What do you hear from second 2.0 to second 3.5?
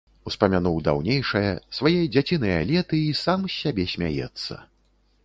дзяціныя леты й сам